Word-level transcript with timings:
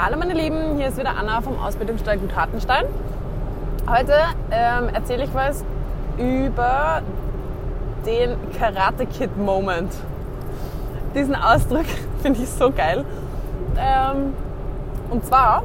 Hallo 0.00 0.16
meine 0.16 0.32
Lieben, 0.32 0.76
hier 0.76 0.86
ist 0.86 0.96
wieder 0.96 1.16
Anna 1.18 1.40
vom 1.40 1.58
Ausbildungsstall 1.58 2.18
Gut 2.18 2.36
Hartenstein. 2.36 2.84
Heute 3.90 4.12
ähm, 4.52 4.90
erzähle 4.94 5.24
ich 5.24 5.34
was 5.34 5.64
über 6.16 7.02
den 8.06 8.36
Karate 8.56 9.06
Kid 9.06 9.36
Moment. 9.36 9.92
Diesen 11.16 11.34
Ausdruck 11.34 11.86
finde 12.22 12.40
ich 12.40 12.48
so 12.48 12.70
geil. 12.70 13.04
Ähm, 13.76 14.34
und 15.10 15.26
zwar 15.26 15.64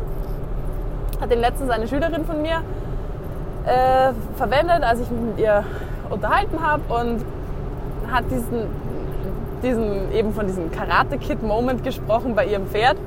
hat 1.21 1.29
den 1.29 1.39
letztens 1.39 1.70
eine 1.70 1.88
Schülerin 1.88 2.25
von 2.25 2.41
mir 2.41 2.63
äh, 3.68 4.13
verwendet, 4.36 4.81
als 4.81 5.00
ich 5.00 5.11
mich 5.11 5.21
mit 5.21 5.38
ihr 5.41 5.63
unterhalten 6.09 6.59
habe 6.59 6.81
und 6.91 7.23
hat 8.11 8.23
diesen, 8.31 8.65
diesen 9.61 10.11
eben 10.11 10.34
von 10.34 10.47
diesem 10.47 10.71
Karate 10.71 11.20
Kid 11.20 11.43
Moment 11.43 11.84
gesprochen 11.84 12.34
bei 12.34 12.47
ihrem 12.47 12.65
Pferd. 12.65 12.97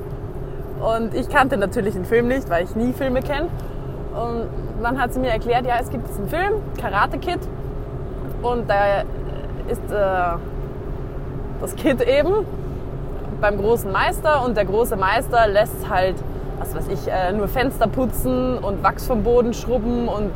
Und 0.79 1.13
ich 1.13 1.29
kannte 1.29 1.57
natürlich 1.57 1.93
den 1.93 2.05
Film 2.05 2.27
nicht, 2.27 2.49
weil 2.49 2.63
ich 2.63 2.75
nie 2.75 2.93
Filme 2.93 3.21
kenne. 3.21 3.47
Und 4.13 4.47
dann 4.83 4.99
hat 4.99 5.13
sie 5.13 5.19
mir 5.19 5.29
erklärt, 5.29 5.65
ja, 5.65 5.75
es 5.81 5.89
gibt 5.89 6.07
diesen 6.07 6.27
Film, 6.27 6.61
Karate 6.79 7.17
Kid. 7.17 7.39
Und 8.41 8.69
da 8.69 9.01
ist 9.67 9.91
äh, 9.91 10.37
das 11.61 11.75
Kid 11.75 12.01
eben 12.01 12.45
beim 13.41 13.57
großen 13.57 13.91
Meister 13.91 14.43
und 14.43 14.57
der 14.57 14.65
große 14.65 14.95
Meister 14.95 15.47
lässt 15.47 15.89
halt, 15.89 16.15
was 16.59 16.75
weiß 16.75 16.87
ich, 16.87 17.07
äh, 17.07 17.31
nur 17.33 17.47
Fenster 17.47 17.87
putzen 17.87 18.57
und 18.57 18.83
Wachs 18.83 19.05
vom 19.05 19.23
Boden 19.23 19.53
schrubben 19.53 20.07
und 20.07 20.31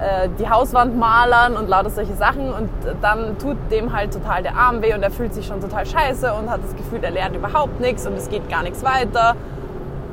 äh, 0.00 0.28
die 0.38 0.48
Hauswand 0.48 0.96
malern 0.96 1.56
und 1.56 1.68
lauter 1.68 1.90
solche 1.90 2.14
Sachen 2.14 2.52
und 2.52 2.68
dann 3.02 3.38
tut 3.38 3.56
dem 3.70 3.92
halt 3.92 4.12
total 4.12 4.42
der 4.42 4.56
Arm 4.56 4.82
weh 4.82 4.94
und 4.94 5.02
er 5.02 5.10
fühlt 5.10 5.34
sich 5.34 5.46
schon 5.46 5.60
total 5.60 5.86
scheiße 5.86 6.32
und 6.34 6.50
hat 6.50 6.60
das 6.62 6.76
Gefühl, 6.76 7.00
er 7.02 7.10
lernt 7.10 7.34
überhaupt 7.34 7.80
nichts 7.80 8.06
und 8.06 8.14
es 8.14 8.28
geht 8.28 8.48
gar 8.48 8.62
nichts 8.62 8.84
weiter 8.84 9.34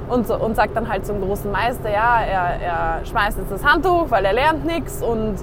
und, 0.10 0.28
so, 0.28 0.36
und 0.36 0.56
sagt 0.56 0.76
dann 0.76 0.88
halt 0.88 1.06
zum 1.06 1.22
großen 1.22 1.52
Meister, 1.52 1.90
ja, 1.90 2.20
er, 2.22 2.62
er 2.62 3.06
schmeißt 3.06 3.38
jetzt 3.38 3.52
das 3.52 3.64
Handtuch, 3.64 4.06
weil 4.10 4.26
er 4.26 4.34
lernt 4.34 4.66
nichts 4.66 5.02
und 5.02 5.36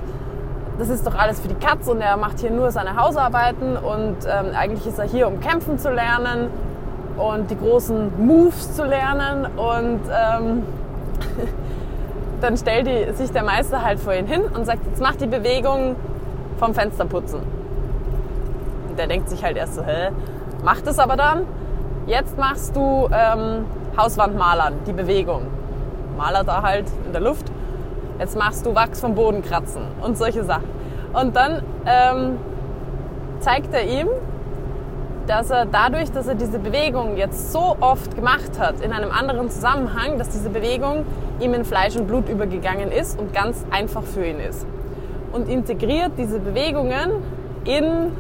das 0.79 0.89
ist 0.89 1.07
doch 1.07 1.15
alles 1.15 1.41
für 1.41 1.49
die 1.49 1.55
Katz 1.55 1.89
und 1.89 2.01
er 2.01 2.17
macht 2.17 2.41
hier 2.41 2.51
nur 2.51 2.71
seine 2.71 2.97
Hausarbeiten 2.97 3.77
und 3.77 4.17
ähm, 4.25 4.55
eigentlich 4.57 4.87
ist 4.87 4.99
er 4.99 5.05
hier, 5.05 5.29
um 5.29 5.41
kämpfen 5.41 5.79
zu 5.79 5.91
lernen 5.91 6.49
und 7.17 7.51
die 7.51 7.59
großen 7.59 8.25
Moves 8.25 8.75
zu 8.75 8.85
lernen 8.85 9.47
und 9.47 10.01
ähm, 10.11 10.63
dann 12.41 12.57
stellt 12.57 12.87
die, 12.87 13.13
sich 13.15 13.31
der 13.31 13.45
Meister 13.45 13.83
halt 13.83 14.01
vor 14.01 14.15
ihn 14.15 14.27
hin 14.27 14.43
und 14.43 14.65
sagt, 14.65 14.81
jetzt 14.87 15.01
mach 15.01 15.15
die 15.17 15.27
Bewegung 15.27 15.97
vom 16.59 16.75
Fenster 16.75 17.05
putzen. 17.05 17.41
Und 18.89 18.99
der 18.99 19.07
denkt 19.07 19.29
sich 19.29 19.45
halt 19.45 19.57
erst 19.57 19.75
so, 19.75 19.83
hä, 19.83 20.11
macht 20.65 20.87
es 20.87 20.99
aber 20.99 21.17
dann. 21.17 21.43
Jetzt 22.07 22.37
machst 22.37 22.75
du 22.75 23.09
ähm, 23.13 23.65
Hauswandmalern, 23.97 24.75
die 24.87 24.93
Bewegung. 24.93 25.47
Maler 26.17 26.45
da 26.45 26.63
halt 26.63 26.87
in 27.07 27.13
der 27.13 27.21
Luft. 27.21 27.47
Jetzt 28.19 28.39
machst 28.39 28.65
du 28.67 28.75
Wachs 28.75 29.01
vom 29.01 29.15
Boden 29.15 29.43
kratzen 29.43 29.83
und 30.01 30.17
solche 30.17 30.45
Sachen. 30.45 30.69
Und 31.13 31.35
dann 31.37 31.63
ähm, 31.87 32.39
zeigt 33.41 33.75
er 33.75 33.85
ihm, 33.85 34.09
dass 35.27 35.51
er 35.51 35.67
dadurch, 35.67 36.11
dass 36.11 36.27
er 36.27 36.35
diese 36.35 36.59
Bewegung 36.59 37.17
jetzt 37.17 37.53
so 37.53 37.77
oft 37.81 38.15
gemacht 38.15 38.59
hat, 38.59 38.81
in 38.81 38.93
einem 38.93 39.11
anderen 39.11 39.51
Zusammenhang, 39.51 40.19
dass 40.19 40.31
diese 40.31 40.51
Bewegung 40.51 41.05
ihm 41.41 41.55
in 41.55 41.65
Fleisch 41.65 41.97
und 41.97 42.07
Blut 42.07 42.29
übergegangen 42.29 42.91
ist 42.91 43.19
und 43.19 43.33
ganz 43.33 43.65
einfach 43.71 44.03
für 44.03 44.25
ihn 44.25 44.41
ist. 44.41 44.67
Und 45.33 45.49
integriert 45.49 46.13
diese 46.19 46.39
Bewegungen 46.41 47.23
in 47.65 48.13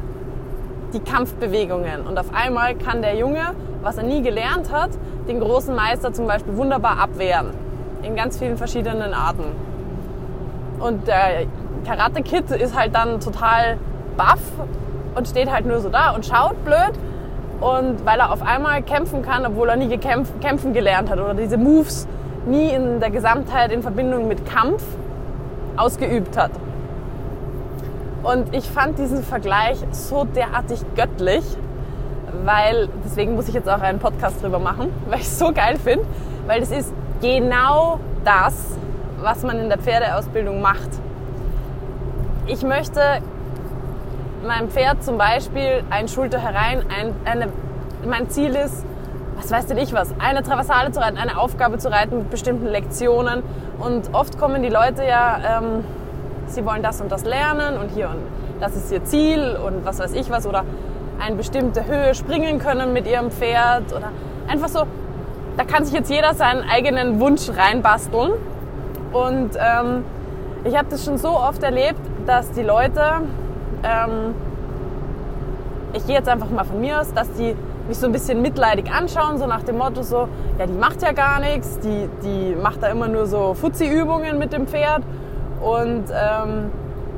die 0.92 1.00
Kampfbewegungen. 1.00 2.06
Und 2.06 2.18
auf 2.18 2.34
einmal 2.34 2.74
kann 2.74 3.02
der 3.02 3.16
Junge, 3.16 3.54
was 3.83 3.98
er 3.98 4.05
nie 4.05 4.22
gelernt 4.22 4.72
hat, 4.72 4.91
den 5.28 5.41
großen 5.41 5.75
Meister 5.75 6.12
zum 6.12 6.27
Beispiel 6.27 6.56
wunderbar 6.56 6.98
abwehren. 6.98 7.50
In 8.02 8.16
ganz 8.16 8.39
vielen 8.39 8.56
verschiedenen 8.56 9.14
Arten. 9.14 9.44
Und 10.80 11.06
der 11.06 11.47
Karate 11.84 12.22
Kid 12.22 12.50
ist 12.50 12.77
halt 12.77 12.94
dann 12.94 13.20
total 13.20 13.79
baff 14.17 14.40
und 15.14 15.29
steht 15.29 15.51
halt 15.52 15.67
nur 15.67 15.80
so 15.80 15.89
da 15.89 16.11
und 16.11 16.27
schaut 16.27 16.64
blöd. 16.64 16.92
Und 17.61 18.05
weil 18.05 18.18
er 18.18 18.33
auf 18.33 18.42
einmal 18.42 18.83
kämpfen 18.83 19.23
kann, 19.23 19.46
obwohl 19.46 19.68
er 19.68 19.77
nie 19.77 19.89
gekämpf, 19.89 20.29
kämpfen 20.40 20.73
gelernt 20.73 21.11
hat 21.11 21.20
oder 21.20 21.35
diese 21.35 21.56
Moves 21.56 22.08
nie 22.46 22.70
in 22.70 22.98
der 22.98 23.11
Gesamtheit 23.11 23.70
in 23.70 23.83
Verbindung 23.83 24.27
mit 24.27 24.45
Kampf 24.46 24.83
ausgeübt 25.77 26.36
hat. 26.36 26.51
Und 28.24 28.55
ich 28.55 28.68
fand 28.68 28.98
diesen 28.98 29.23
Vergleich 29.23 29.79
so 29.90 30.24
derartig 30.24 30.80
göttlich, 30.96 31.45
weil, 32.44 32.88
deswegen 33.04 33.34
muss 33.34 33.48
ich 33.48 33.54
jetzt 33.54 33.68
auch 33.68 33.80
einen 33.80 33.98
Podcast 33.98 34.42
drüber 34.42 34.58
machen, 34.58 34.92
weil 35.08 35.20
ich 35.20 35.26
es 35.26 35.38
so 35.38 35.52
geil 35.52 35.76
finde, 35.78 36.04
weil 36.46 36.60
das 36.60 36.70
ist 36.70 36.92
genau 37.20 38.00
das, 38.24 38.54
was 39.20 39.42
man 39.42 39.58
in 39.58 39.68
der 39.68 39.78
Pferdeausbildung 39.78 40.60
macht. 40.60 40.88
Ich 42.46 42.62
möchte 42.62 43.00
meinem 44.46 44.68
Pferd 44.68 45.04
zum 45.04 45.18
Beispiel 45.18 45.84
ein 45.90 46.08
Schulter 46.08 46.38
herein, 46.38 46.84
ein, 46.88 47.14
eine, 47.24 47.48
mein 48.04 48.28
Ziel 48.28 48.54
ist, 48.54 48.84
was 49.36 49.50
weiß 49.50 49.66
denn 49.66 49.78
ich 49.78 49.92
was, 49.92 50.10
eine 50.18 50.42
Traversale 50.42 50.90
zu 50.90 51.00
reiten, 51.00 51.16
eine 51.16 51.38
Aufgabe 51.38 51.78
zu 51.78 51.90
reiten 51.90 52.18
mit 52.18 52.30
bestimmten 52.30 52.66
Lektionen. 52.66 53.42
Und 53.78 54.12
oft 54.12 54.38
kommen 54.38 54.62
die 54.62 54.68
Leute 54.68 55.04
ja, 55.04 55.58
ähm, 55.58 55.84
sie 56.46 56.64
wollen 56.64 56.82
das 56.82 57.00
und 57.00 57.10
das 57.10 57.24
lernen 57.24 57.78
und 57.78 57.90
hier 57.90 58.08
und 58.08 58.18
das 58.60 58.76
ist 58.76 58.92
ihr 58.92 59.04
Ziel 59.04 59.56
und 59.56 59.84
was 59.84 59.98
weiß 59.98 60.12
ich 60.12 60.30
was 60.30 60.46
oder 60.46 60.64
eine 61.24 61.36
bestimmte 61.36 61.86
Höhe 61.86 62.14
springen 62.14 62.58
können 62.58 62.92
mit 62.92 63.06
ihrem 63.06 63.30
Pferd 63.30 63.92
oder 63.92 64.10
einfach 64.48 64.68
so, 64.68 64.84
da 65.56 65.64
kann 65.64 65.84
sich 65.84 65.94
jetzt 65.94 66.10
jeder 66.10 66.34
seinen 66.34 66.68
eigenen 66.68 67.20
Wunsch 67.20 67.48
reinbasteln. 67.48 68.33
Und 69.12 69.50
ähm, 69.56 70.05
ich 70.64 70.77
habe 70.77 70.88
das 70.90 71.05
schon 71.05 71.18
so 71.18 71.28
oft 71.28 71.62
erlebt, 71.62 72.00
dass 72.27 72.50
die 72.52 72.62
Leute, 72.62 73.02
ähm, 73.82 74.34
ich 75.92 76.06
gehe 76.06 76.16
jetzt 76.16 76.28
einfach 76.28 76.50
mal 76.50 76.64
von 76.64 76.80
mir 76.80 77.00
aus, 77.00 77.12
dass 77.12 77.30
die 77.32 77.55
mich 77.88 77.98
so 77.98 78.06
ein 78.06 78.12
bisschen 78.12 78.40
mitleidig 78.42 78.90
anschauen, 78.90 79.38
so 79.38 79.46
nach 79.46 79.62
dem 79.62 79.78
Motto 79.78 80.02
so, 80.02 80.28
ja, 80.58 80.66
die 80.66 80.72
macht 80.72 81.02
ja 81.02 81.12
gar 81.12 81.40
nichts, 81.40 81.78
die, 81.80 82.08
die 82.24 82.56
macht 82.56 82.82
da 82.82 82.88
immer 82.88 83.08
nur 83.08 83.27
so 83.27 83.55
Fuzzi-Übungen 83.55 84.38
mit 84.38 84.52
dem 84.52 84.66
Pferd 84.66 85.02
und 85.61 86.05
ähm, 86.11 86.70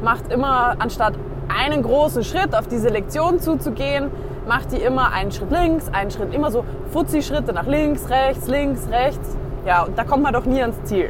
macht 0.03 0.32
immer, 0.32 0.75
anstatt 0.78 1.14
einen 1.56 1.82
großen 1.82 2.25
Schritt 2.25 2.54
auf 2.54 2.66
diese 2.69 2.88
Lektion 2.88 3.41
zuzugehen, 3.41 4.10
macht 4.47 4.72
die 4.72 4.76
immer 4.76 5.12
einen 5.12 5.32
Schritt 5.32 5.50
links, 5.50 5.88
einen 5.92 6.10
Schritt, 6.10 6.34
immer 6.34 6.50
so 6.50 6.65
Fuzzi-Schritte 6.92 7.53
nach 7.53 7.66
links, 7.66 8.09
rechts, 8.10 8.47
links, 8.48 8.88
rechts. 8.91 9.37
Ja, 9.66 9.84
und 9.84 9.97
da 9.97 10.04
kommt 10.04 10.22
man 10.22 10.32
doch 10.32 10.44
nie 10.44 10.60
ans 10.60 10.82
Ziel. 10.84 11.09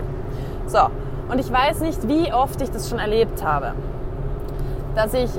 So, 0.67 0.79
und 1.29 1.39
ich 1.39 1.51
weiß 1.51 1.81
nicht, 1.81 2.07
wie 2.09 2.33
oft 2.33 2.61
ich 2.61 2.71
das 2.71 2.89
schon 2.89 2.99
erlebt 2.99 3.45
habe, 3.45 3.73
dass 4.95 5.15
ich 5.15 5.31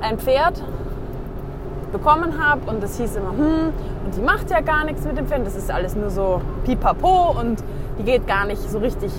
ein 0.00 0.18
Pferd 0.18 0.62
bekommen 1.92 2.44
habe 2.44 2.68
und 2.68 2.82
das 2.82 2.98
hieß 2.98 3.16
immer, 3.16 3.30
hm, 3.30 3.72
und 4.04 4.16
die 4.16 4.20
macht 4.20 4.50
ja 4.50 4.60
gar 4.60 4.84
nichts 4.84 5.04
mit 5.04 5.16
dem 5.16 5.26
Pferd, 5.26 5.46
das 5.46 5.56
ist 5.56 5.70
alles 5.70 5.94
nur 5.94 6.10
so 6.10 6.40
pipapo 6.64 7.36
und 7.38 7.62
die 7.98 8.02
geht 8.02 8.26
gar 8.26 8.46
nicht 8.46 8.68
so 8.70 8.78
richtig 8.78 9.12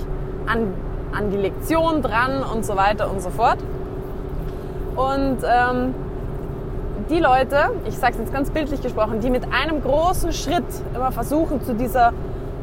an 0.45 0.73
an 1.11 1.29
die 1.31 1.37
Lektion 1.37 2.01
dran 2.01 2.43
und 2.43 2.65
so 2.65 2.75
weiter 2.75 3.09
und 3.09 3.21
so 3.21 3.29
fort. 3.29 3.57
Und 4.95 5.37
ähm, 5.43 5.93
die 7.09 7.19
Leute, 7.19 7.71
ich 7.85 7.97
sage 7.97 8.13
es 8.13 8.19
jetzt 8.19 8.33
ganz 8.33 8.49
bildlich 8.49 8.81
gesprochen, 8.81 9.19
die 9.21 9.29
mit 9.29 9.43
einem 9.53 9.81
großen 9.81 10.33
Schritt 10.33 10.65
immer 10.93 11.11
versuchen, 11.11 11.63
zu 11.63 11.73
dieser 11.73 12.13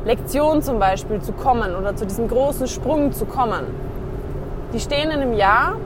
Lektion 0.05 0.63
zum 0.63 0.79
Beispiel 0.79 1.21
zu 1.23 1.33
kommen 1.33 1.75
oder 1.75 1.97
zu 1.97 2.07
diesem 2.07 2.29
großen 2.29 2.67
Sprung 2.67 3.13
zu 3.13 3.25
kommen, 3.25 3.65
die 4.73 4.81
stehen 4.81 5.11
in 5.11 5.21
einem 5.21 5.33
Jahr 5.33 5.77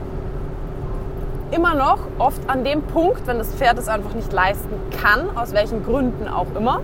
immer 1.50 1.74
noch 1.74 1.98
oft 2.18 2.40
an 2.48 2.64
dem 2.64 2.82
Punkt, 2.82 3.26
wenn 3.26 3.38
das 3.38 3.54
Pferd 3.54 3.78
es 3.78 3.88
einfach 3.88 4.14
nicht 4.14 4.32
leisten 4.32 4.74
kann, 5.02 5.36
aus 5.36 5.52
welchen 5.52 5.84
Gründen 5.84 6.28
auch 6.28 6.46
immer, 6.56 6.80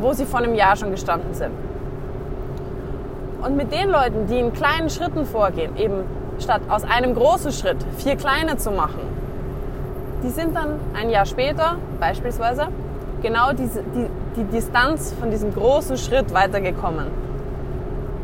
wo 0.00 0.12
sie 0.12 0.24
vor 0.24 0.40
einem 0.40 0.54
Jahr 0.54 0.76
schon 0.76 0.90
gestanden 0.90 1.34
sind. 1.34 1.52
Und 3.42 3.56
mit 3.56 3.72
den 3.72 3.90
Leuten, 3.90 4.26
die 4.26 4.38
in 4.38 4.52
kleinen 4.52 4.90
Schritten 4.90 5.26
vorgehen, 5.26 5.76
eben 5.76 6.04
statt 6.38 6.62
aus 6.68 6.84
einem 6.84 7.14
großen 7.14 7.52
Schritt 7.52 7.78
vier 7.96 8.16
kleine 8.16 8.56
zu 8.56 8.70
machen, 8.70 9.00
die 10.22 10.30
sind 10.30 10.56
dann 10.56 10.80
ein 10.94 11.10
Jahr 11.10 11.26
später 11.26 11.76
beispielsweise 12.00 12.68
genau 13.22 13.52
diese, 13.52 13.82
die, 13.82 14.06
die 14.36 14.44
Distanz 14.44 15.14
von 15.18 15.30
diesem 15.30 15.54
großen 15.54 15.96
Schritt 15.96 16.32
weitergekommen. 16.34 17.06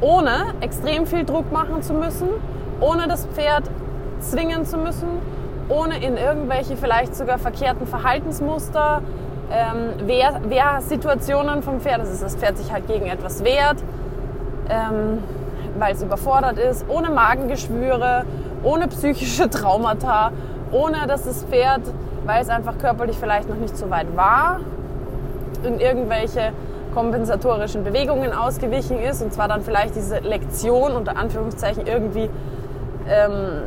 Ohne 0.00 0.54
extrem 0.60 1.06
viel 1.06 1.24
Druck 1.24 1.52
machen 1.52 1.82
zu 1.82 1.94
müssen, 1.94 2.28
ohne 2.80 3.06
das 3.06 3.26
Pferd 3.26 3.64
zwingen 4.20 4.64
zu 4.64 4.78
müssen, 4.78 5.08
ohne 5.68 6.04
in 6.04 6.16
irgendwelche 6.16 6.76
vielleicht 6.76 7.14
sogar 7.14 7.38
verkehrten 7.38 7.86
Verhaltensmuster, 7.86 9.02
ähm, 9.50 10.08
Wehr, 10.08 10.40
Wehrsituationen 10.48 11.62
vom 11.62 11.80
Pferd, 11.80 12.00
dass 12.00 12.20
das 12.20 12.36
Pferd 12.36 12.58
sich 12.58 12.72
halt 12.72 12.86
gegen 12.86 13.06
etwas 13.06 13.44
wehrt, 13.44 13.76
ähm, 14.72 15.18
weil 15.78 15.94
es 15.94 16.02
überfordert 16.02 16.58
ist, 16.58 16.84
ohne 16.88 17.10
Magengeschwüre, 17.10 18.24
ohne 18.62 18.88
psychische 18.88 19.50
Traumata, 19.50 20.32
ohne 20.70 21.06
dass 21.06 21.24
das 21.24 21.44
Pferd, 21.44 21.82
weil 22.24 22.42
es 22.42 22.48
einfach 22.48 22.78
körperlich 22.78 23.16
vielleicht 23.18 23.48
noch 23.48 23.56
nicht 23.56 23.76
so 23.76 23.90
weit 23.90 24.16
war, 24.16 24.60
in 25.64 25.78
irgendwelche 25.78 26.52
kompensatorischen 26.94 27.84
Bewegungen 27.84 28.32
ausgewichen 28.32 28.98
ist. 28.98 29.22
Und 29.22 29.32
zwar 29.32 29.48
dann 29.48 29.62
vielleicht 29.62 29.96
diese 29.96 30.18
Lektion 30.18 30.92
unter 30.92 31.16
Anführungszeichen 31.16 31.86
irgendwie 31.86 32.28
ähm, 33.08 33.62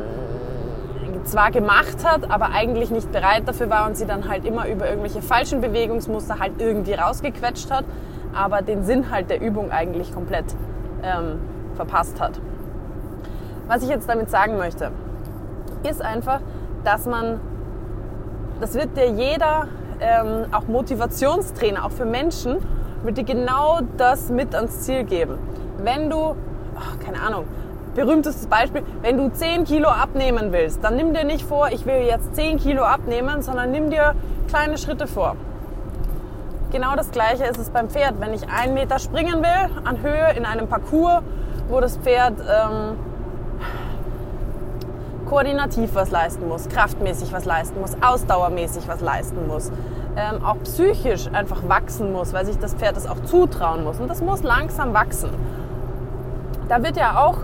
zwar 1.24 1.50
gemacht 1.50 2.04
hat, 2.04 2.30
aber 2.30 2.50
eigentlich 2.52 2.90
nicht 2.90 3.10
bereit 3.10 3.42
dafür 3.46 3.68
war 3.68 3.86
und 3.86 3.96
sie 3.96 4.06
dann 4.06 4.28
halt 4.28 4.44
immer 4.44 4.68
über 4.68 4.88
irgendwelche 4.88 5.22
falschen 5.22 5.60
Bewegungsmuster 5.60 6.38
halt 6.38 6.52
irgendwie 6.58 6.94
rausgequetscht 6.94 7.70
hat, 7.70 7.84
aber 8.32 8.62
den 8.62 8.84
Sinn 8.84 9.10
halt 9.10 9.28
der 9.28 9.40
Übung 9.40 9.72
eigentlich 9.72 10.12
komplett 10.12 10.44
ähm, 11.02 11.40
verpasst 11.74 12.20
hat. 12.20 12.40
Was 13.68 13.82
ich 13.82 13.88
jetzt 13.88 14.08
damit 14.08 14.30
sagen 14.30 14.56
möchte, 14.56 14.90
ist 15.82 16.02
einfach, 16.02 16.40
dass 16.84 17.06
man, 17.06 17.40
das 18.60 18.74
wird 18.74 18.96
dir 18.96 19.10
jeder, 19.10 19.68
ähm, 20.00 20.46
auch 20.52 20.66
Motivationstrainer, 20.68 21.84
auch 21.84 21.90
für 21.90 22.04
Menschen, 22.04 22.58
wird 23.02 23.18
dir 23.18 23.24
genau 23.24 23.80
das 23.96 24.30
mit 24.30 24.54
ans 24.54 24.82
Ziel 24.82 25.04
geben. 25.04 25.38
Wenn 25.78 26.10
du, 26.10 26.36
ach, 26.76 26.98
keine 27.04 27.20
Ahnung, 27.20 27.44
berühmtestes 27.94 28.46
Beispiel, 28.46 28.82
wenn 29.02 29.16
du 29.16 29.32
10 29.32 29.64
Kilo 29.64 29.88
abnehmen 29.88 30.52
willst, 30.52 30.84
dann 30.84 30.96
nimm 30.96 31.14
dir 31.14 31.24
nicht 31.24 31.44
vor, 31.44 31.68
ich 31.72 31.86
will 31.86 32.02
jetzt 32.06 32.36
10 32.36 32.58
Kilo 32.58 32.82
abnehmen, 32.82 33.42
sondern 33.42 33.70
nimm 33.70 33.90
dir 33.90 34.14
kleine 34.48 34.78
Schritte 34.78 35.06
vor. 35.06 35.36
Genau 36.72 36.96
das 36.96 37.12
gleiche 37.12 37.44
ist 37.44 37.58
es 37.58 37.70
beim 37.70 37.88
Pferd. 37.88 38.20
Wenn 38.20 38.34
ich 38.34 38.48
einen 38.48 38.74
Meter 38.74 38.98
springen 38.98 39.42
will 39.42 39.82
an 39.84 40.02
Höhe 40.02 40.32
in 40.36 40.44
einem 40.44 40.66
Parcours, 40.66 41.22
wo 41.68 41.80
das 41.80 41.96
Pferd 41.96 42.34
ähm, 42.40 42.96
koordinativ 45.26 45.94
was 45.94 46.10
leisten 46.10 46.48
muss, 46.48 46.68
kraftmäßig 46.68 47.32
was 47.32 47.44
leisten 47.44 47.80
muss, 47.80 47.92
ausdauermäßig 48.00 48.88
was 48.88 49.00
leisten 49.00 49.46
muss, 49.46 49.70
ähm, 50.16 50.44
auch 50.44 50.56
psychisch 50.64 51.28
einfach 51.32 51.68
wachsen 51.68 52.12
muss, 52.12 52.32
weil 52.32 52.46
sich 52.46 52.58
das 52.58 52.74
Pferd 52.74 52.96
das 52.96 53.06
auch 53.06 53.22
zutrauen 53.24 53.84
muss. 53.84 54.00
Und 54.00 54.08
das 54.08 54.20
muss 54.20 54.42
langsam 54.42 54.92
wachsen. 54.92 55.30
Da 56.68 56.82
wird 56.82 56.96
ja 56.96 57.24
auch, 57.24 57.38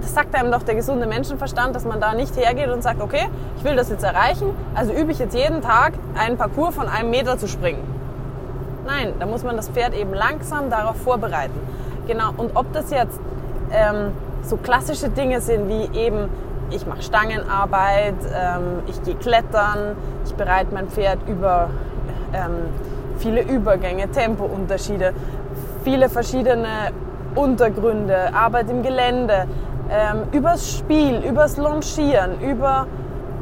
das 0.00 0.14
sagt 0.14 0.34
einem 0.34 0.50
doch 0.50 0.62
der 0.62 0.74
gesunde 0.74 1.06
Menschenverstand, 1.06 1.74
dass 1.74 1.84
man 1.84 2.00
da 2.00 2.14
nicht 2.14 2.36
hergeht 2.36 2.68
und 2.68 2.82
sagt, 2.82 3.00
okay, 3.00 3.28
ich 3.56 3.64
will 3.64 3.76
das 3.76 3.90
jetzt 3.90 4.04
erreichen, 4.04 4.50
also 4.74 4.92
übe 4.92 5.12
ich 5.12 5.18
jetzt 5.18 5.34
jeden 5.34 5.62
Tag 5.62 5.92
einen 6.18 6.36
Parcours 6.36 6.74
von 6.74 6.88
einem 6.88 7.10
Meter 7.10 7.38
zu 7.38 7.48
springen. 7.48 7.82
Nein, 8.86 9.14
da 9.18 9.26
muss 9.26 9.44
man 9.44 9.56
das 9.56 9.68
Pferd 9.68 9.94
eben 9.94 10.14
langsam 10.14 10.70
darauf 10.70 10.96
vorbereiten. 10.96 11.58
Genau, 12.06 12.30
und 12.36 12.56
ob 12.56 12.72
das 12.72 12.90
jetzt 12.90 13.20
ähm, 13.72 14.12
so 14.42 14.56
klassische 14.56 15.08
Dinge 15.08 15.40
sind 15.40 15.68
wie 15.68 15.98
eben, 15.98 16.28
ich 16.70 16.86
mache 16.86 17.02
Stangenarbeit, 17.02 18.14
ähm, 18.34 18.82
ich 18.86 19.02
gehe 19.02 19.14
klettern, 19.14 19.96
ich 20.24 20.34
bereite 20.34 20.72
mein 20.72 20.88
Pferd 20.88 21.18
über 21.28 21.70
ähm, 22.32 22.68
viele 23.18 23.42
Übergänge, 23.42 24.10
Tempounterschiede, 24.10 25.12
viele 25.84 26.08
verschiedene 26.08 26.92
Untergründe, 27.34 28.34
Arbeit 28.34 28.70
im 28.70 28.82
Gelände, 28.82 29.46
ähm, 29.90 30.22
übers 30.32 30.78
Spiel, 30.78 31.22
übers 31.24 31.56
Longieren, 31.56 32.40
über 32.40 32.86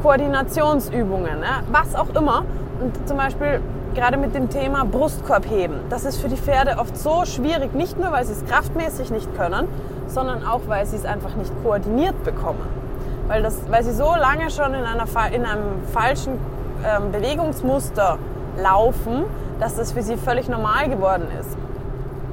Koordinationsübungen, 0.03 1.43
ja, 1.43 1.61
was 1.71 1.95
auch 1.95 2.09
immer. 2.15 2.45
Und 2.81 3.09
zum 3.09 3.17
Beispiel 3.17 3.61
gerade 3.95 4.17
mit 4.17 4.35
dem 4.35 4.49
Thema 4.49 4.85
Brustkorbheben. 4.85 5.77
Das 5.91 6.05
ist 6.05 6.21
für 6.21 6.29
die 6.29 6.37
Pferde 6.37 6.79
oft 6.79 6.97
so 6.97 7.25
schwierig, 7.25 7.75
nicht 7.75 7.99
nur, 7.99 8.13
weil 8.13 8.25
sie 8.25 8.33
es 8.33 8.45
kraftmäßig 8.47 9.11
nicht 9.11 9.35
können, 9.37 9.67
sondern 10.07 10.47
auch, 10.47 10.61
weil 10.69 10.87
sie 10.87 10.97
es 10.97 11.05
einfach 11.05 11.35
nicht 11.35 11.53
koordiniert 11.63 12.23
bekommen. 12.25 12.63
Weil, 13.27 13.43
das, 13.43 13.59
weil 13.69 13.83
sie 13.83 13.93
so 13.93 14.15
lange 14.15 14.51
schon 14.51 14.73
in, 14.75 14.85
einer, 14.85 15.07
in 15.33 15.45
einem 15.45 15.83
falschen 15.93 16.39
ähm, 16.85 17.13
Bewegungsmuster 17.13 18.19
laufen, 18.63 19.25
dass 19.61 19.77
das 19.77 19.93
für 19.93 20.03
sie 20.03 20.17
völlig 20.17 20.49
normal 20.49 20.89
geworden 20.89 21.27
ist. 21.41 21.57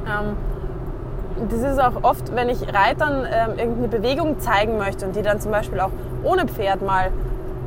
Ähm, 0.05 0.37
das 1.49 1.59
ist 1.59 1.79
auch 1.79 2.03
oft, 2.03 2.33
wenn 2.35 2.49
ich 2.49 2.61
Reitern 2.73 3.25
ähm, 3.25 3.59
irgendeine 3.59 3.87
Bewegung 3.89 4.39
zeigen 4.39 4.77
möchte 4.77 5.05
und 5.05 5.15
die 5.15 5.21
dann 5.21 5.41
zum 5.41 5.51
Beispiel 5.51 5.79
auch 5.79 5.91
ohne 6.23 6.47
Pferd 6.47 6.81
mal 6.81 7.11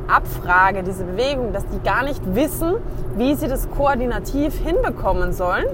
abfrage, 0.07 0.83
diese 0.83 1.03
Bewegung, 1.03 1.53
dass 1.53 1.63
die 1.67 1.79
gar 1.83 2.03
nicht 2.03 2.21
wissen, 2.33 2.75
wie 3.15 3.35
sie 3.35 3.47
das 3.47 3.69
koordinativ 3.69 4.57
hinbekommen 4.57 5.33
sollen, 5.33 5.67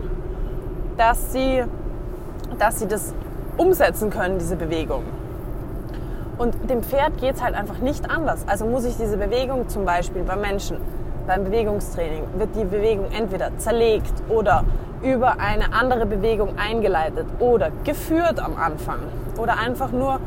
dass 0.97 1.31
sie, 1.31 1.63
dass 2.59 2.80
sie 2.80 2.88
das 2.88 3.13
umsetzen 3.57 4.09
können, 4.09 4.39
diese 4.39 4.57
Bewegung. 4.57 5.03
Und 6.38 6.69
dem 6.69 6.83
Pferd 6.83 7.18
geht 7.18 7.36
es 7.36 7.41
halt 7.44 7.56
einfach 7.56 7.77
nicht 7.77 8.09
anders. 8.09 8.44
Also 8.45 8.65
muss 8.65 8.83
ich 8.83 8.98
diese 8.98 9.15
Bewegung 9.15 9.69
zum 9.69 9.86
Beispiel 9.86 10.24
beim 10.24 10.41
Menschen, 10.41 10.77
beim 11.27 11.45
Bewegungstraining, 11.45 12.24
wird 12.38 12.50
die 12.57 12.65
Bewegung 12.65 13.06
entweder 13.18 13.57
zerlegt 13.57 14.13
oder 14.27 14.65
über 15.06 15.40
eine 15.40 15.72
andere 15.74 16.06
Bewegung 16.06 16.57
eingeleitet 16.57 17.28
oder 17.40 17.69
geführt 17.84 18.40
am 18.40 18.57
Anfang 18.57 19.00
oder 19.38 19.57
einfach 19.57 19.92
nur 19.92 20.19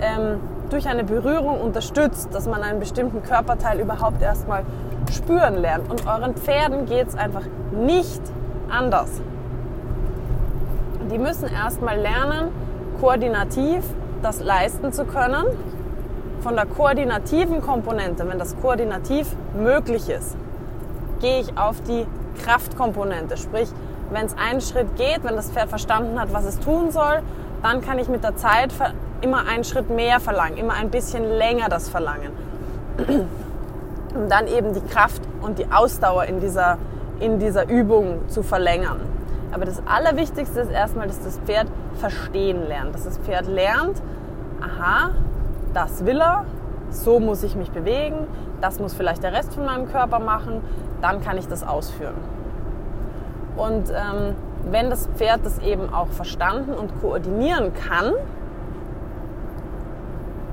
ähm, 0.00 0.40
durch 0.70 0.88
eine 0.88 1.04
Berührung 1.04 1.60
unterstützt, 1.60 2.34
dass 2.34 2.46
man 2.46 2.62
einen 2.62 2.80
bestimmten 2.80 3.22
Körperteil 3.22 3.78
überhaupt 3.78 4.20
erstmal 4.20 4.64
spüren 5.12 5.60
lernt. 5.60 5.88
Und 5.88 6.06
euren 6.06 6.34
Pferden 6.34 6.86
geht 6.86 7.08
es 7.08 7.14
einfach 7.14 7.44
nicht 7.72 8.20
anders. 8.68 9.20
Die 11.12 11.18
müssen 11.18 11.48
erstmal 11.48 11.98
lernen, 11.98 12.48
koordinativ 13.00 13.84
das 14.22 14.40
leisten 14.40 14.92
zu 14.92 15.04
können. 15.04 15.44
Von 16.40 16.56
der 16.56 16.66
koordinativen 16.66 17.62
Komponente, 17.62 18.28
wenn 18.28 18.38
das 18.38 18.56
koordinativ 18.60 19.28
möglich 19.56 20.08
ist, 20.08 20.36
gehe 21.20 21.40
ich 21.40 21.56
auf 21.56 21.80
die 21.82 22.06
Kraftkomponente. 22.42 23.36
Sprich, 23.36 23.68
wenn 24.14 24.26
es 24.26 24.36
einen 24.38 24.60
Schritt 24.60 24.96
geht, 24.96 25.24
wenn 25.24 25.36
das 25.36 25.50
Pferd 25.50 25.68
verstanden 25.68 26.20
hat, 26.20 26.32
was 26.32 26.44
es 26.44 26.60
tun 26.60 26.90
soll, 26.90 27.22
dann 27.62 27.80
kann 27.80 27.98
ich 27.98 28.08
mit 28.08 28.22
der 28.22 28.36
Zeit 28.36 28.72
immer 29.20 29.46
einen 29.46 29.64
Schritt 29.64 29.90
mehr 29.90 30.20
verlangen, 30.20 30.56
immer 30.56 30.74
ein 30.74 30.90
bisschen 30.90 31.24
länger 31.24 31.68
das 31.68 31.88
verlangen. 31.88 32.32
Um 34.14 34.28
dann 34.28 34.46
eben 34.46 34.72
die 34.72 34.80
Kraft 34.80 35.20
und 35.42 35.58
die 35.58 35.66
Ausdauer 35.72 36.26
in 36.26 36.38
dieser, 36.38 36.78
in 37.18 37.40
dieser 37.40 37.68
Übung 37.68 38.20
zu 38.28 38.44
verlängern. 38.44 39.00
Aber 39.50 39.64
das 39.64 39.82
Allerwichtigste 39.88 40.60
ist 40.60 40.70
erstmal, 40.70 41.08
dass 41.08 41.20
das 41.20 41.40
Pferd 41.40 41.66
verstehen 41.96 42.68
lernt. 42.68 42.94
Dass 42.94 43.02
das 43.02 43.18
Pferd 43.18 43.48
lernt, 43.48 44.00
aha, 44.60 45.10
das 45.72 46.04
will 46.04 46.20
er, 46.20 46.44
so 46.90 47.18
muss 47.18 47.42
ich 47.42 47.56
mich 47.56 47.72
bewegen, 47.72 48.28
das 48.60 48.78
muss 48.78 48.94
vielleicht 48.94 49.24
der 49.24 49.32
Rest 49.32 49.52
von 49.54 49.64
meinem 49.64 49.90
Körper 49.90 50.20
machen, 50.20 50.60
dann 51.02 51.20
kann 51.20 51.36
ich 51.36 51.48
das 51.48 51.66
ausführen. 51.66 52.14
Und 53.56 53.90
ähm, 53.90 54.34
wenn 54.70 54.90
das 54.90 55.06
Pferd 55.14 55.40
das 55.44 55.58
eben 55.60 55.92
auch 55.92 56.08
verstanden 56.08 56.74
und 56.74 57.00
koordinieren 57.00 57.72
kann, 57.74 58.12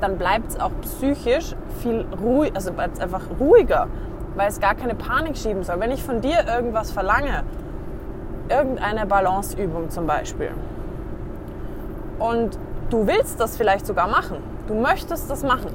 dann 0.02 0.18
bleibt 0.18 0.50
es 0.50 0.60
auch 0.60 0.72
psychisch 0.82 1.56
viel 1.80 2.06
ruhig, 2.22 2.52
also 2.56 2.74
bleibt 2.74 2.96
es 2.96 3.00
einfach 3.02 3.22
ruhiger, 3.40 3.88
weil 4.36 4.50
es 4.50 4.60
gar 4.60 4.76
keine 4.76 4.96
Panik 4.96 5.38
schieben 5.38 5.64
soll. 5.64 5.80
Wenn 5.80 5.92
ich 5.92 6.04
von 6.04 6.22
dir 6.22 6.46
irgendwas 6.48 6.92
verlange, 6.92 7.44
irgendeine 8.50 9.06
Balanceübung 9.06 9.90
zum 9.90 10.08
Beispiel, 10.08 10.52
und 12.20 12.58
du 12.92 13.08
willst 13.08 13.40
das 13.40 13.58
vielleicht 13.58 13.88
sogar 13.88 14.08
machen, 14.08 14.38
du 14.68 14.76
möchtest 14.76 15.30
das 15.30 15.44
machen, 15.44 15.72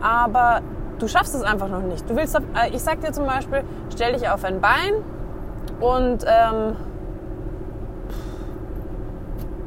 aber 0.00 0.60
du 0.98 1.06
schaffst 1.06 1.34
es 1.34 1.42
einfach 1.42 1.68
noch 1.68 1.82
nicht. 1.82 2.08
Du 2.08 2.16
willst, 2.16 2.34
äh, 2.34 2.40
ich 2.72 2.82
sag 2.82 3.00
dir 3.00 3.12
zum 3.12 3.26
Beispiel, 3.26 3.62
stell 3.92 4.14
dich 4.14 4.28
auf 4.28 4.44
ein 4.44 4.60
Bein 4.60 4.94
und 5.82 6.24
ähm, 6.24 6.76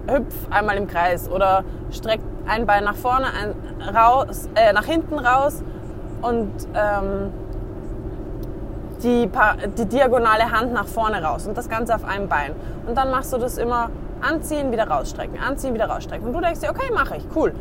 hüpf 0.07 0.33
einmal 0.49 0.77
im 0.77 0.87
Kreis 0.87 1.29
oder 1.29 1.63
streck 1.91 2.21
ein 2.47 2.65
Bein 2.65 2.85
nach 2.85 2.95
vorne, 2.95 3.27
ein 3.27 3.95
raus, 3.95 4.49
äh, 4.55 4.71
nach 4.71 4.85
hinten 4.85 5.19
raus 5.19 5.61
und 6.21 6.51
ähm, 6.73 7.31
die, 9.03 9.29
die 9.77 9.85
diagonale 9.85 10.51
Hand 10.51 10.73
nach 10.73 10.87
vorne 10.87 11.21
raus 11.21 11.47
und 11.47 11.57
das 11.57 11.69
Ganze 11.69 11.93
auf 11.93 12.05
einem 12.05 12.29
Bein. 12.29 12.53
Und 12.87 12.97
dann 12.97 13.11
machst 13.11 13.33
du 13.33 13.37
das 13.37 13.57
immer 13.57 13.89
anziehen, 14.21 14.71
wieder 14.71 14.87
rausstrecken, 14.87 15.37
anziehen, 15.39 15.73
wieder 15.73 15.87
rausstrecken. 15.87 16.27
Und 16.27 16.33
du 16.33 16.39
denkst 16.39 16.61
dir, 16.61 16.69
okay, 16.69 16.91
mache 16.93 17.17
ich, 17.17 17.25
cool. 17.35 17.53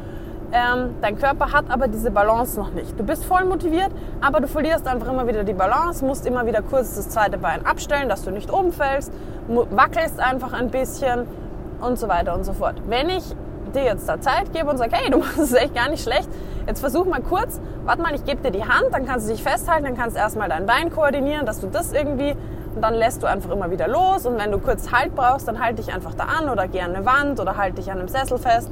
Ähm, 0.56 0.94
dein 1.00 1.18
Körper 1.18 1.52
hat 1.52 1.64
aber 1.68 1.88
diese 1.88 2.12
Balance 2.12 2.56
noch 2.56 2.70
nicht. 2.70 2.96
Du 2.96 3.02
bist 3.02 3.24
voll 3.24 3.44
motiviert, 3.44 3.90
aber 4.20 4.38
du 4.38 4.46
verlierst 4.46 4.86
einfach 4.86 5.08
immer 5.08 5.26
wieder 5.26 5.42
die 5.42 5.52
Balance, 5.52 6.04
musst 6.04 6.26
immer 6.26 6.46
wieder 6.46 6.62
kurz 6.62 6.94
das 6.94 7.08
zweite 7.08 7.38
Bein 7.38 7.66
abstellen, 7.66 8.08
dass 8.08 8.22
du 8.22 8.30
nicht 8.30 8.50
umfällst, 8.50 9.12
wackelst 9.48 10.20
einfach 10.20 10.52
ein 10.52 10.70
bisschen 10.70 11.26
und 11.80 11.98
so 11.98 12.06
weiter 12.06 12.36
und 12.36 12.44
so 12.44 12.52
fort. 12.52 12.76
Wenn 12.86 13.08
ich 13.08 13.24
dir 13.74 13.82
jetzt 13.82 14.08
da 14.08 14.20
Zeit 14.20 14.52
gebe 14.52 14.70
und 14.70 14.78
sage, 14.78 14.92
hey, 14.94 15.10
du 15.10 15.18
machst 15.18 15.38
es 15.38 15.54
echt 15.54 15.74
gar 15.74 15.90
nicht 15.90 16.04
schlecht, 16.04 16.28
jetzt 16.68 16.78
versuch 16.78 17.04
mal 17.04 17.20
kurz, 17.20 17.60
warte 17.84 18.02
mal, 18.02 18.14
ich 18.14 18.24
gebe 18.24 18.40
dir 18.40 18.52
die 18.52 18.64
Hand, 18.64 18.92
dann 18.92 19.06
kannst 19.06 19.26
du 19.26 19.32
dich 19.32 19.42
festhalten, 19.42 19.82
dann 19.82 19.96
kannst 19.96 20.14
du 20.14 20.20
erstmal 20.20 20.48
dein 20.48 20.66
Bein 20.66 20.88
koordinieren, 20.88 21.46
dass 21.46 21.60
du 21.62 21.66
das 21.66 21.92
irgendwie 21.92 22.36
und 22.76 22.80
dann 22.80 22.94
lässt 22.94 23.24
du 23.24 23.26
einfach 23.26 23.50
immer 23.50 23.72
wieder 23.72 23.88
los 23.88 24.24
und 24.24 24.38
wenn 24.38 24.52
du 24.52 24.58
kurz 24.58 24.92
Halt 24.92 25.16
brauchst, 25.16 25.48
dann 25.48 25.60
halt 25.60 25.80
dich 25.80 25.92
einfach 25.92 26.14
da 26.14 26.24
an 26.24 26.48
oder 26.48 26.68
geh 26.68 26.80
an 26.80 26.94
eine 26.94 27.04
Wand 27.04 27.40
oder 27.40 27.56
halt 27.56 27.76
dich 27.76 27.90
an 27.90 27.98
einem 27.98 28.08
Sessel 28.08 28.38
fest 28.38 28.70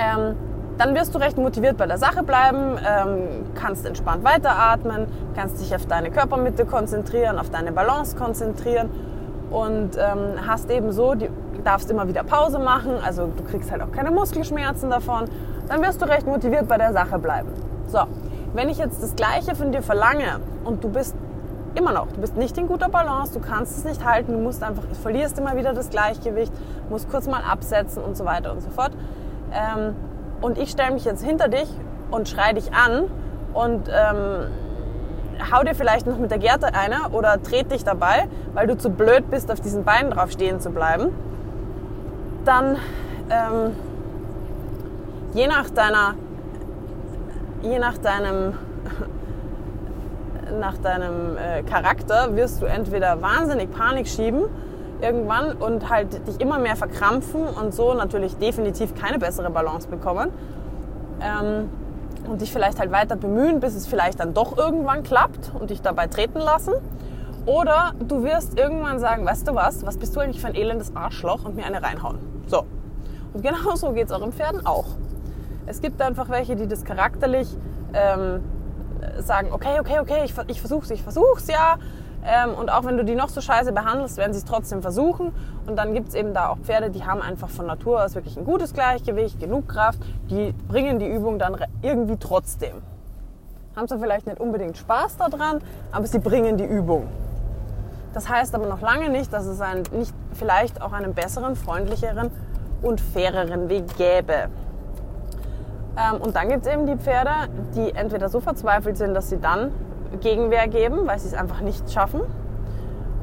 ähm, 0.00 0.36
dann 0.78 0.94
wirst 0.94 1.14
du 1.14 1.18
recht 1.18 1.36
motiviert 1.36 1.76
bei 1.76 1.86
der 1.86 1.98
Sache 1.98 2.22
bleiben, 2.22 2.78
ähm, 2.78 3.44
kannst 3.54 3.84
entspannt 3.84 4.24
weiteratmen, 4.24 5.06
kannst 5.34 5.60
dich 5.60 5.74
auf 5.74 5.84
deine 5.86 6.10
Körpermitte 6.10 6.64
konzentrieren, 6.64 7.38
auf 7.38 7.50
deine 7.50 7.70
Balance 7.70 8.16
konzentrieren 8.16 8.88
und 9.50 9.90
ähm, 9.98 10.46
hast 10.46 10.70
eben 10.70 10.92
so, 10.92 11.14
die, 11.14 11.28
darfst 11.64 11.90
immer 11.90 12.08
wieder 12.08 12.24
Pause 12.24 12.58
machen, 12.58 12.92
also 13.04 13.26
du 13.26 13.44
kriegst 13.44 13.70
halt 13.70 13.82
auch 13.82 13.92
keine 13.92 14.10
Muskelschmerzen 14.10 14.88
davon, 14.88 15.26
dann 15.68 15.82
wirst 15.82 16.00
du 16.00 16.06
recht 16.06 16.26
motiviert 16.26 16.66
bei 16.66 16.78
der 16.78 16.94
Sache 16.94 17.18
bleiben. 17.18 17.50
So, 17.86 17.98
wenn 18.54 18.70
ich 18.70 18.78
jetzt 18.78 19.02
das 19.02 19.14
Gleiche 19.14 19.54
von 19.54 19.72
dir 19.72 19.82
verlange 19.82 20.40
und 20.64 20.82
du 20.82 20.88
bist 20.88 21.14
immer 21.74 21.92
noch, 21.92 22.08
du 22.12 22.20
bist 22.20 22.36
nicht 22.36 22.56
in 22.56 22.66
guter 22.66 22.88
Balance, 22.88 23.34
du 23.34 23.40
kannst 23.40 23.76
es 23.76 23.84
nicht 23.84 24.04
halten, 24.04 24.32
du 24.32 24.38
musst 24.38 24.62
einfach, 24.62 24.84
du 24.84 24.94
verlierst 24.94 25.38
immer 25.38 25.56
wieder 25.56 25.74
das 25.74 25.90
Gleichgewicht, 25.90 26.52
musst 26.88 27.10
kurz 27.10 27.26
mal 27.26 27.42
absetzen 27.42 28.02
und 28.02 28.16
so 28.16 28.24
weiter 28.24 28.52
und 28.52 28.62
so 28.62 28.70
fort. 28.70 28.92
Ähm, 29.52 29.94
und 30.40 30.58
ich 30.58 30.70
stelle 30.70 30.92
mich 30.92 31.04
jetzt 31.04 31.24
hinter 31.24 31.48
dich 31.48 31.68
und 32.10 32.28
schreie 32.28 32.54
dich 32.54 32.72
an 32.72 33.04
und 33.52 33.88
ähm, 33.88 34.46
hau 35.52 35.62
dir 35.62 35.74
vielleicht 35.74 36.06
noch 36.06 36.18
mit 36.18 36.30
der 36.30 36.38
Gerte 36.38 36.74
eine 36.74 37.10
oder 37.12 37.36
dreht 37.38 37.70
dich 37.70 37.84
dabei, 37.84 38.28
weil 38.54 38.66
du 38.66 38.76
zu 38.76 38.90
blöd 38.90 39.30
bist, 39.30 39.50
auf 39.50 39.60
diesen 39.60 39.84
Beinen 39.84 40.10
drauf 40.10 40.30
stehen 40.30 40.60
zu 40.60 40.70
bleiben, 40.70 41.10
dann 42.44 42.76
ähm, 43.30 43.72
je 45.34 45.46
nach 45.46 45.70
deiner, 45.70 46.14
je 47.62 47.78
nach 47.78 47.98
deinem, 47.98 48.54
nach 50.60 50.78
deinem 50.78 51.36
äh, 51.36 51.62
Charakter 51.62 52.34
wirst 52.36 52.62
du 52.62 52.66
entweder 52.66 53.20
wahnsinnig 53.22 53.70
Panik 53.70 54.08
schieben 54.08 54.44
irgendwann 55.02 55.52
und 55.52 55.88
halt 55.88 56.26
dich 56.26 56.40
immer 56.40 56.58
mehr 56.58 56.76
verkrampfen 56.76 57.42
und 57.42 57.74
so 57.74 57.94
natürlich 57.94 58.36
definitiv 58.36 58.94
keine 58.94 59.18
bessere 59.18 59.50
Balance 59.50 59.88
bekommen. 59.88 60.30
Ähm, 61.20 61.68
und 62.28 62.40
dich 62.40 62.52
vielleicht 62.52 62.78
halt 62.78 62.92
weiter 62.92 63.16
bemühen, 63.16 63.60
bis 63.60 63.74
es 63.74 63.86
vielleicht 63.86 64.20
dann 64.20 64.34
doch 64.34 64.56
irgendwann 64.56 65.02
klappt 65.02 65.52
und 65.58 65.70
dich 65.70 65.82
dabei 65.82 66.06
treten 66.06 66.38
lassen. 66.38 66.74
Oder 67.46 67.92
du 67.98 68.22
wirst 68.22 68.58
irgendwann 68.58 68.98
sagen, 68.98 69.24
weißt 69.24 69.48
du 69.48 69.54
was, 69.54 69.84
was 69.86 69.96
bist 69.96 70.14
du 70.14 70.20
eigentlich 70.20 70.40
für 70.40 70.48
ein 70.48 70.54
elendes 70.54 70.94
Arschloch 70.94 71.44
und 71.44 71.56
mir 71.56 71.64
eine 71.64 71.82
reinhauen. 71.82 72.18
So. 72.46 72.64
Und 73.32 73.42
genau 73.42 73.74
so 73.74 73.92
geht 73.92 74.06
es 74.06 74.12
euren 74.12 74.32
Pferden 74.32 74.66
auch. 74.66 74.86
Es 75.66 75.80
gibt 75.80 76.00
einfach 76.02 76.28
welche, 76.28 76.56
die 76.56 76.66
das 76.66 76.84
charakterlich 76.84 77.48
ähm, 77.94 78.42
sagen, 79.18 79.48
okay, 79.52 79.80
okay, 79.80 80.00
okay, 80.00 80.22
ich, 80.24 80.34
ich 80.48 80.60
versuch's, 80.60 80.90
ich 80.90 81.02
versuch's 81.02 81.46
ja, 81.46 81.76
ähm, 82.24 82.54
und 82.54 82.70
auch 82.70 82.84
wenn 82.84 82.96
du 82.96 83.04
die 83.04 83.14
noch 83.14 83.28
so 83.28 83.40
scheiße 83.40 83.72
behandelst, 83.72 84.16
werden 84.18 84.32
sie 84.32 84.40
es 84.40 84.44
trotzdem 84.44 84.82
versuchen. 84.82 85.32
Und 85.66 85.76
dann 85.76 85.94
gibt 85.94 86.08
es 86.08 86.14
eben 86.14 86.34
da 86.34 86.48
auch 86.48 86.58
Pferde, 86.58 86.90
die 86.90 87.04
haben 87.04 87.22
einfach 87.22 87.48
von 87.48 87.66
Natur 87.66 88.04
aus 88.04 88.14
wirklich 88.14 88.36
ein 88.36 88.44
gutes 88.44 88.74
Gleichgewicht, 88.74 89.40
genug 89.40 89.68
Kraft. 89.68 90.00
Die 90.30 90.52
bringen 90.68 90.98
die 90.98 91.08
Übung 91.08 91.38
dann 91.38 91.56
irgendwie 91.82 92.16
trotzdem. 92.16 92.82
Haben 93.74 93.88
zwar 93.88 94.00
vielleicht 94.00 94.26
nicht 94.26 94.40
unbedingt 94.40 94.76
Spaß 94.76 95.16
daran, 95.16 95.60
aber 95.92 96.06
sie 96.06 96.18
bringen 96.18 96.58
die 96.58 96.64
Übung. 96.64 97.08
Das 98.12 98.28
heißt 98.28 98.54
aber 98.54 98.66
noch 98.66 98.80
lange 98.80 99.08
nicht, 99.08 99.32
dass 99.32 99.46
es 99.46 99.60
einen, 99.60 99.84
nicht 99.92 100.12
vielleicht 100.34 100.82
auch 100.82 100.92
einen 100.92 101.14
besseren, 101.14 101.54
freundlicheren 101.54 102.30
und 102.82 103.00
faireren 103.00 103.68
Weg 103.68 103.96
gäbe. 103.96 104.48
Ähm, 105.96 106.20
und 106.20 106.34
dann 106.36 106.48
gibt 106.48 106.66
es 106.66 106.72
eben 106.72 106.86
die 106.86 106.96
Pferde, 106.96 107.48
die 107.74 107.94
entweder 107.94 108.28
so 108.28 108.40
verzweifelt 108.40 108.96
sind, 108.96 109.14
dass 109.14 109.30
sie 109.30 109.38
dann 109.38 109.72
Gegenwehr 110.20 110.68
geben, 110.68 111.06
weil 111.06 111.18
sie 111.18 111.28
es 111.28 111.34
einfach 111.34 111.60
nicht 111.60 111.90
schaffen. 111.90 112.22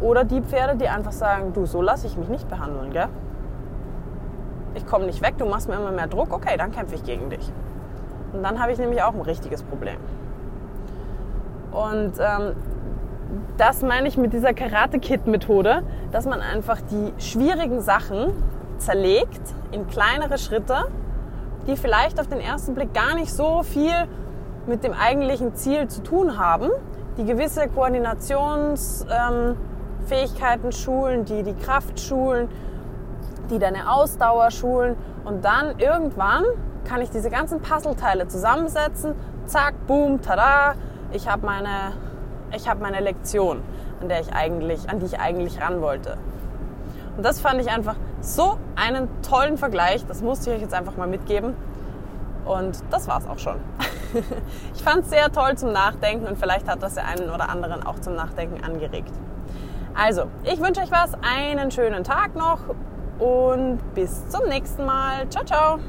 Oder 0.01 0.23
die 0.23 0.41
Pferde, 0.41 0.77
die 0.77 0.87
einfach 0.87 1.11
sagen, 1.11 1.53
du, 1.53 1.65
so 1.65 1.81
lasse 1.81 2.07
ich 2.07 2.17
mich 2.17 2.29
nicht 2.29 2.47
behandeln, 2.49 2.91
gell? 2.91 3.07
Ich 4.75 4.85
komme 4.85 5.05
nicht 5.05 5.21
weg, 5.21 5.35
du 5.37 5.45
machst 5.45 5.67
mir 5.67 5.75
immer 5.75 5.91
mehr 5.91 6.07
Druck, 6.07 6.31
okay, 6.31 6.55
dann 6.57 6.71
kämpfe 6.71 6.95
ich 6.95 7.03
gegen 7.03 7.29
dich. 7.29 7.51
Und 8.33 8.43
dann 8.43 8.61
habe 8.61 8.71
ich 8.71 8.77
nämlich 8.77 9.01
auch 9.01 9.13
ein 9.13 9.21
richtiges 9.21 9.63
Problem. 9.63 9.97
Und 11.71 12.13
ähm, 12.19 12.55
das 13.57 13.81
meine 13.81 14.07
ich 14.07 14.17
mit 14.17 14.33
dieser 14.33 14.53
Karate-Kit-Methode, 14.53 15.83
dass 16.11 16.25
man 16.25 16.41
einfach 16.41 16.79
die 16.81 17.13
schwierigen 17.21 17.81
Sachen 17.81 18.31
zerlegt 18.77 19.41
in 19.71 19.87
kleinere 19.87 20.37
Schritte, 20.37 20.85
die 21.65 21.75
vielleicht 21.75 22.19
auf 22.19 22.27
den 22.27 22.39
ersten 22.39 22.75
Blick 22.75 22.93
gar 22.93 23.15
nicht 23.15 23.33
so 23.33 23.63
viel 23.63 23.93
mit 24.67 24.83
dem 24.83 24.93
eigentlichen 24.93 25.55
Ziel 25.55 25.87
zu 25.87 26.03
tun 26.03 26.37
haben, 26.37 26.69
die 27.17 27.25
gewisse 27.25 27.67
Koordinationsfähigkeiten 27.67 30.65
ähm, 30.65 30.71
schulen, 30.71 31.25
die 31.25 31.43
die 31.43 31.55
Kraft 31.55 31.99
schulen, 31.99 32.47
die 33.49 33.59
deine 33.59 33.91
Ausdauer 33.91 34.51
schulen 34.51 34.95
und 35.25 35.43
dann 35.43 35.79
irgendwann 35.79 36.43
kann 36.85 37.01
ich 37.01 37.09
diese 37.09 37.29
ganzen 37.29 37.61
Puzzleteile 37.61 38.27
zusammensetzen, 38.27 39.15
zack, 39.45 39.73
boom, 39.87 40.21
tada, 40.21 40.75
ich 41.11 41.27
habe 41.27 41.45
meine, 41.45 41.93
ich 42.55 42.69
hab 42.69 42.79
meine 42.79 42.99
Lektion, 42.99 43.61
an, 44.01 44.09
der 44.09 44.21
ich 44.21 44.33
eigentlich, 44.33 44.89
an 44.89 44.99
die 44.99 45.07
ich 45.07 45.19
eigentlich 45.19 45.61
ran 45.61 45.81
wollte. 45.81 46.17
Und 47.17 47.25
das 47.25 47.41
fand 47.41 47.59
ich 47.59 47.69
einfach 47.69 47.95
so 48.21 48.57
einen 48.75 49.09
tollen 49.21 49.57
Vergleich, 49.57 50.05
das 50.05 50.21
musste 50.21 50.51
ich 50.51 50.57
euch 50.57 50.61
jetzt 50.61 50.73
einfach 50.73 50.95
mal 50.97 51.07
mitgeben. 51.07 51.55
Und 52.45 52.81
das 52.91 53.07
war's 53.07 53.27
auch 53.27 53.39
schon. 53.39 53.55
ich 54.75 54.83
fand 54.83 55.03
es 55.03 55.09
sehr 55.09 55.31
toll 55.31 55.57
zum 55.57 55.71
Nachdenken 55.71 56.25
und 56.25 56.37
vielleicht 56.37 56.67
hat 56.67 56.81
das 56.81 56.95
der 56.95 57.07
einen 57.07 57.29
oder 57.29 57.49
anderen 57.49 57.85
auch 57.85 57.99
zum 57.99 58.15
Nachdenken 58.15 58.63
angeregt. 58.63 59.11
Also, 59.95 60.25
ich 60.43 60.59
wünsche 60.59 60.81
euch 60.81 60.91
was, 60.91 61.13
einen 61.21 61.71
schönen 61.71 62.03
Tag 62.03 62.35
noch 62.35 62.59
und 63.19 63.79
bis 63.95 64.27
zum 64.29 64.47
nächsten 64.47 64.85
Mal. 64.85 65.27
Ciao, 65.29 65.43
ciao. 65.43 65.79